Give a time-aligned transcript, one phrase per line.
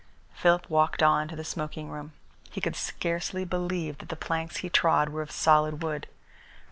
[0.33, 2.13] Philip walked on to the smoking room.
[2.49, 6.07] He could scarcely believe that the planks he trod were of solid wood.